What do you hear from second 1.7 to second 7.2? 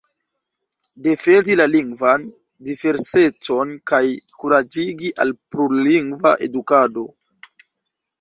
lingvan diversecon kaj kuraĝigi al plur-lingva edukado.